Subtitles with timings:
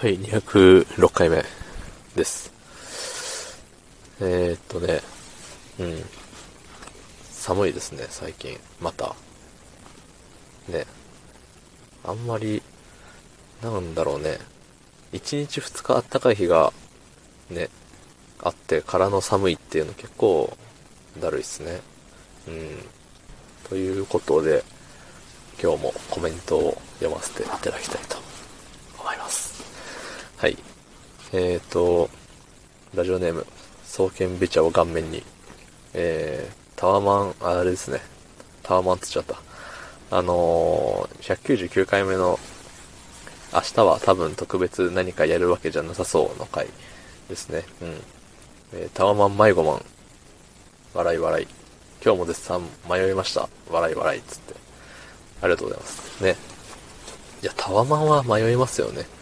[0.00, 1.42] はい、206回目
[2.14, 2.52] です。
[4.20, 5.00] えー、っとね、
[5.80, 6.04] うん。
[7.32, 8.56] 寒いですね、最近。
[8.80, 9.16] また。
[10.68, 10.86] ね。
[12.04, 12.62] あんまり、
[13.60, 14.38] なんだろうね。
[15.14, 16.72] 1日2日あったかい日が、
[17.50, 17.68] ね、
[18.40, 20.56] あってからの寒いっていうの結構、
[21.20, 21.80] だるいっすね。
[22.46, 22.68] うん。
[23.68, 24.62] ということで、
[25.60, 28.18] 今日もコメントを読ませていただきたいと
[28.96, 29.67] 思います。
[30.38, 30.56] はい。
[31.32, 32.08] えーと、
[32.94, 33.44] ラジオネーム、
[33.84, 35.24] 双剣美茶を顔面に、
[35.94, 37.98] えー、タワマン、あれですね。
[38.62, 39.36] タワマンって言っちゃっ
[40.10, 40.16] た。
[40.16, 42.38] あのー、199回目の、
[43.52, 46.68] 明日は多分特別何かやるわけじゃなさそうの回
[47.28, 47.64] ですね。
[47.82, 47.88] うん。
[48.74, 49.84] えータワマン迷子マン、
[50.94, 51.48] 笑い笑い。
[52.00, 53.48] 今日も絶賛迷いました。
[53.68, 54.20] 笑い笑い。
[54.20, 54.54] つって。
[55.42, 56.22] ありがとうございます。
[56.22, 56.36] ね。
[57.42, 59.17] いや、タワマンは迷いますよね。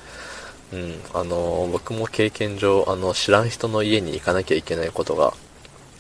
[0.73, 1.01] うん。
[1.15, 5.33] あの僕も経験上、あの、知らん人の家に行かなきゃいけないことが、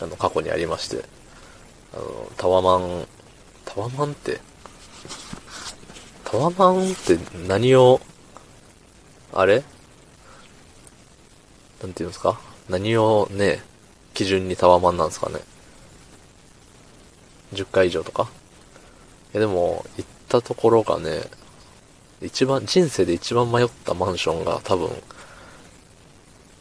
[0.01, 1.05] あの、過去にありまして。
[1.95, 3.07] あの、タワマン、
[3.65, 4.41] タワマンって、
[6.25, 8.01] タワマンって何を、
[9.33, 9.63] あれ？
[11.83, 12.41] なんていうんですか？
[12.69, 13.63] 何をね、
[14.15, 15.41] 基準にタワマンなんですかね
[17.53, 18.29] ？10回以上とか？
[19.33, 21.23] いやでも、行ったところがね、
[22.23, 24.91] 一番、人生で一番迷ったマンションが多分、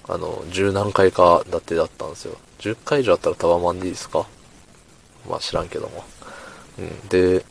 [0.07, 2.37] あの、十何回か建てだったんですよ。
[2.59, 4.27] 10回以上あったらタワマンでいいですか？
[5.29, 6.03] まあ知らんけども。
[6.77, 7.07] うん。
[7.09, 7.45] で、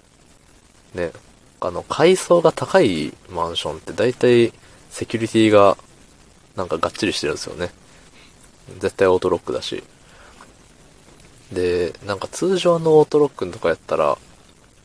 [0.94, 1.12] ね、
[1.60, 4.52] あの、階層が高いマンションって大体、
[4.90, 5.76] セキュリティが、
[6.56, 7.70] なんかがっちりしてるんですよね。
[8.78, 9.82] 絶対オートロックだし。
[11.52, 14.16] で、なんか通常のオートロックとかやったら、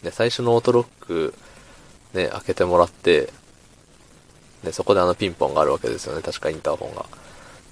[0.02, 1.34] ね、最初のオートロック、
[2.14, 3.32] ね、開けてもらって、
[4.64, 6.22] ね、そこであのピンポンがあるわけですよね。
[6.22, 7.06] 確かインターホンが。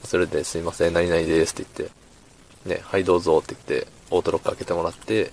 [0.03, 5.31] それで、すいません、何々ですって言って、ね、はいどうぞって言って、オートロック開けてもらって、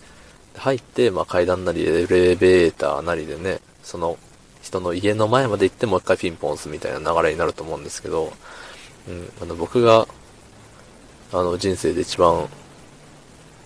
[0.56, 4.19] 入って、まあ階段なりエレベーターなりでね、その
[4.62, 8.32] 人の家の前まで行ってもう一回ピンポン押すみたいな流れになると思うんですけど、
[9.09, 10.09] うん、あの僕が、
[11.32, 12.48] あの人生で一番、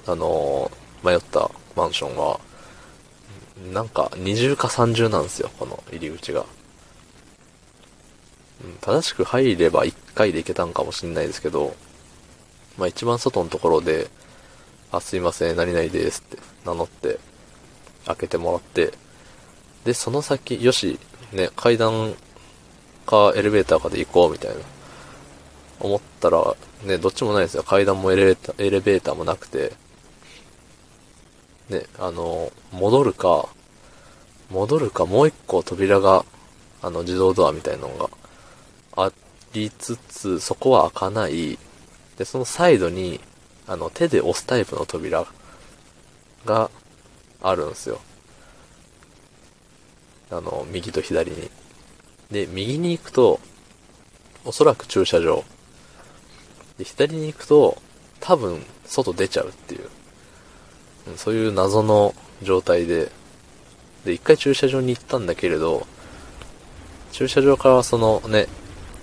[0.07, 0.71] あの
[1.05, 2.41] 迷ったマンションは、
[3.73, 6.47] なんか二重か三重なんですよ、この入り口が。
[8.65, 11.75] うん正しく入れば1回で行けたんかもしれないですけど、
[12.77, 14.09] まあ一番外のところで、
[14.91, 17.19] あ、すいません、何々ですって名乗って、
[18.07, 18.93] 開けてもらって、
[19.85, 20.99] で、その先、よし、
[21.33, 22.15] ね、階段
[23.07, 24.57] かエレベーターかで行こうみたいな。
[25.81, 27.63] 思ったら、ね、どっちもないですよ。
[27.63, 29.73] 階段もエレベーター、エレベーターもなくて、
[31.69, 33.49] ね、あの、戻るか、
[34.51, 36.25] 戻るか、もう一個扉が、
[36.81, 38.11] あの、自動ドアみたいなのが
[38.97, 39.13] あ
[39.53, 41.59] りつつ、そこは開かない。
[42.17, 43.21] で、そのサイドに、
[43.67, 45.27] あの、手で押すタイプの扉
[46.47, 46.71] が
[47.43, 48.01] あるんですよ。
[50.31, 51.51] あの、右と左に。
[52.31, 53.41] で、右に行くと、
[54.45, 55.45] おそらく駐車場。
[56.79, 57.81] で、左に行くと、
[58.21, 59.91] 多分、外出ちゃうっていう。
[61.17, 63.11] そういう謎の状態で、
[64.05, 65.87] で、一回駐車場に行ったんだけれど、
[67.13, 68.47] 駐車場からそのね、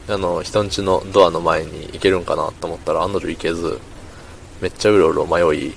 [0.08, 3.80] あの、人んちのドアの前に行けるんかなと思ったら案の定行けず、
[4.62, 5.76] めっちゃうろうろ迷い、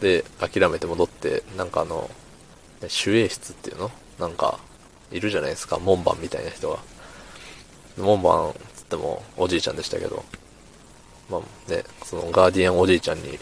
[0.00, 2.10] で、諦めて戻って、なんかあの、
[2.80, 3.90] 守衛室っていうの？
[4.18, 4.58] なんか、
[5.12, 6.78] いるじゃないですか、門番みたいな人が。
[7.96, 10.24] 門番つってもおじいちゃんでしたけど、
[11.30, 13.38] まあね、そのガーディアンおじいちゃんに、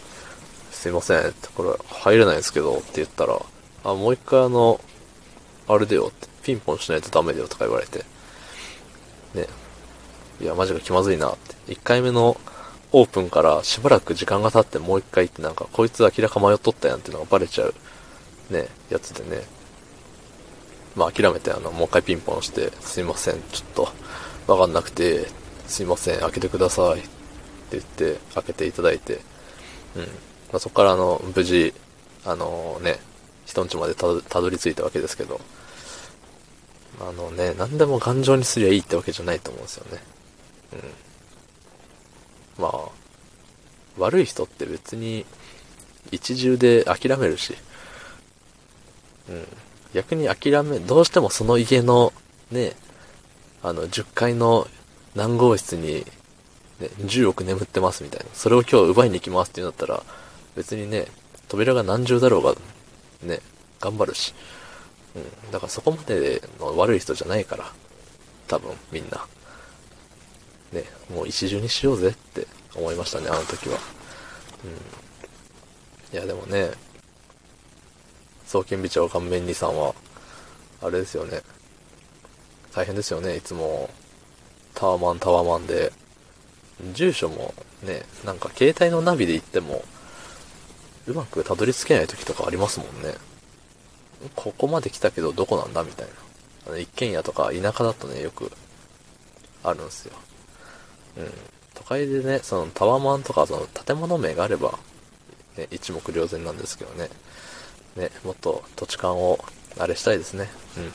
[0.81, 3.39] すいませんって、これ入れないですけどって言ったら、
[3.83, 4.81] あ、もう一回あの、
[5.67, 7.99] あれだよって、ピンポンしないとダメだよとか言われて、
[9.35, 9.45] ね、
[10.41, 11.73] いや、マジか気まずいなって。
[11.73, 12.35] 一回目の
[12.93, 17.75] オープンからしばらく時間が経ってもう一回行ってなんか、こいつ明らか迷っとったやんっていうのがバレちゃう、
[18.49, 19.43] ね、やつでね。
[20.95, 23.87] まあ諦めてあの、もう一回ピンポンして、すいません、ちょっ
[24.47, 25.27] と、わかんなくて、
[25.67, 27.01] すいません、開けてください。
[27.01, 27.09] って
[27.73, 29.21] 言って、開けていただいて、
[29.95, 30.30] うん。
[30.51, 31.73] まあ、そこからあの、無事、
[32.25, 32.99] あのね、
[33.45, 35.39] 人ん家までたどたどり着いたわけですけど、
[36.99, 40.03] あのね、何でも頑丈にすりゃいいってわけじゃないと思うんですよね。
[42.57, 42.63] うん。
[42.63, 42.89] まあ、
[43.97, 45.25] 悪い人って別に、
[46.11, 47.55] 一重で諦めるし、
[49.29, 49.47] うん。
[49.93, 52.13] 逆に諦め、どうしてもその家の、
[52.51, 52.73] ね、
[53.63, 54.67] あの、10階の
[55.15, 56.05] 何号室に、
[56.79, 58.25] ね、10億眠ってますみたいな。
[58.33, 60.03] それを今日奪いに行きますって言うんだったら、
[60.55, 61.07] 別にね、
[61.47, 62.55] 扉が何重だろうが、
[63.23, 63.39] ね、
[63.79, 64.33] 頑張るし。
[65.15, 65.51] うん。
[65.51, 67.71] だからそこまでの悪い人じゃないから、
[68.47, 69.25] 多分、みんな。
[70.71, 73.77] ね、もう一巡にしようぜって思いましたね、あの時は。
[76.11, 76.17] うん。
[76.17, 76.71] いや、でもね、
[78.45, 79.93] 送金美長顔面にさんは、
[80.81, 81.41] あれですよね。
[82.73, 83.89] 大変ですよね、いつも。
[84.73, 85.91] タワマンタワマンで。
[86.93, 87.53] 住所も
[87.83, 89.83] ね、なんか携帯のナビで行っても、
[91.07, 93.15] うまくたどり着けない時とかありますもんね。
[94.35, 96.13] ここまで来たけどどこなんだみたいな。
[96.67, 98.51] あの一軒家とか田舎だとね、よく
[99.63, 100.13] あるんですよ。
[101.17, 101.31] うん。
[101.73, 104.77] 都会でね、そのタワマンとかその建物名があれば、
[105.57, 107.09] ね、一目瞭然なんですけどね。
[107.95, 109.43] ね、もっと土地勘を
[109.77, 110.49] あれしたいですね。
[110.77, 110.93] うん。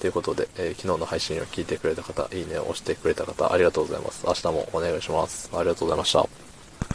[0.00, 4.24] ということで、えー、昨日の配信を聞いてくれた方、いいねを押してくれた方、ありがとうございます。
[4.26, 5.50] 明日もお願いします。
[5.52, 6.43] ありがとうございました。